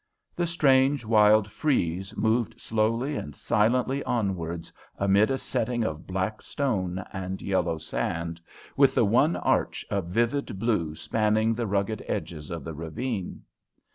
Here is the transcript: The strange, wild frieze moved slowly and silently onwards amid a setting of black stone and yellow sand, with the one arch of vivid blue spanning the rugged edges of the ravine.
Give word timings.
The 0.35 0.47
strange, 0.47 1.05
wild 1.05 1.51
frieze 1.51 2.17
moved 2.17 2.59
slowly 2.59 3.15
and 3.17 3.35
silently 3.35 4.03
onwards 4.03 4.73
amid 4.97 5.29
a 5.29 5.37
setting 5.37 5.83
of 5.83 6.07
black 6.07 6.41
stone 6.41 7.05
and 7.13 7.39
yellow 7.39 7.77
sand, 7.77 8.41
with 8.75 8.95
the 8.95 9.05
one 9.05 9.35
arch 9.35 9.85
of 9.91 10.05
vivid 10.05 10.57
blue 10.57 10.95
spanning 10.95 11.53
the 11.53 11.67
rugged 11.67 12.03
edges 12.07 12.49
of 12.49 12.63
the 12.63 12.73
ravine. 12.73 13.43